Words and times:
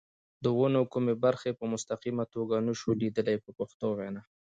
د 0.43 0.45
ونو 0.57 0.81
کومې 0.93 1.13
برخې 1.25 1.51
په 1.59 1.65
مستقیمه 1.73 2.25
توګه 2.35 2.55
نشو 2.67 2.91
لیدلای 3.01 3.37
په 3.45 3.49
پښتو 3.57 3.87
وینا. 3.97 4.21